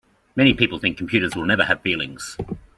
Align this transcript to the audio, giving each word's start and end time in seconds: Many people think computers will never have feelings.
Many 0.35 0.55
people 0.55 0.79
think 0.79 0.97
computers 0.97 1.35
will 1.35 1.45
never 1.45 1.65
have 1.65 1.81
feelings. 1.83 2.35